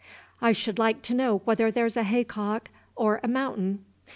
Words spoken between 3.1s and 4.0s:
a mountain!"